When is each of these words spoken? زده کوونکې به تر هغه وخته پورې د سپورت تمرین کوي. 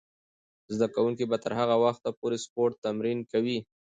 زده 0.73 0.87
کوونکې 0.95 1.25
به 1.31 1.37
تر 1.43 1.51
هغه 1.59 1.75
وخته 1.83 2.09
پورې 2.19 2.37
د 2.39 2.43
سپورت 2.45 2.73
تمرین 2.85 3.19
کوي. 3.31 3.57